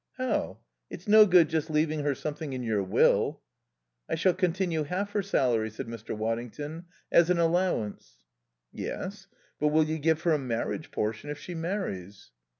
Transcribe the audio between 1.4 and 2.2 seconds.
just leaving her